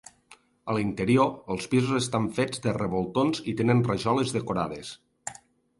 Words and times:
A 0.71 0.75
l’interior, 0.77 1.29
els 1.55 1.69
pisos 1.75 1.93
estan 1.99 2.27
fets 2.39 2.65
de 2.65 2.75
revoltons 2.81 3.45
i 3.53 3.57
tenen 3.61 3.87
rajoles 3.91 4.35
decorades. 4.39 4.99